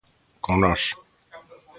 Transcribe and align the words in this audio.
Con 0.43 0.55
nós. 0.63 0.83